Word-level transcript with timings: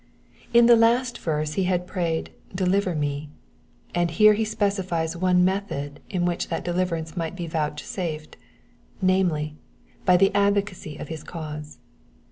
In 0.51 0.65
the 0.65 0.75
last 0.75 1.19
verse 1.19 1.53
he 1.53 1.65
had 1.65 1.85
prayed, 1.85 2.31
"Deliver 2.55 2.95
me,'' 2.95 3.29
and 3.93 4.09
here 4.09 4.33
he 4.33 4.43
specifies 4.43 5.15
one 5.15 5.45
method 5.45 5.99
in 6.09 6.25
which 6.25 6.47
that 6.47 6.65
deliverance 6.65 7.15
might 7.15 7.35
be 7.35 7.45
vouchsafed, 7.45 8.35
namely, 8.99 9.57
by 10.03 10.17
the 10.17 10.33
advocacy 10.33 10.97
of 10.97 11.09
his 11.09 11.23
cause. 11.23 11.77